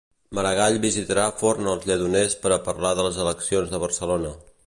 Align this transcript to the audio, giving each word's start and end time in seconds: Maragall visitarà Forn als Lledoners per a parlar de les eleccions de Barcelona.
Maragall 0.35 0.77
visitarà 0.85 1.25
Forn 1.41 1.69
als 1.73 1.85
Lledoners 1.91 2.35
per 2.47 2.53
a 2.55 2.59
parlar 2.71 2.95
de 3.01 3.07
les 3.09 3.23
eleccions 3.27 3.75
de 3.75 3.83
Barcelona. 3.87 4.35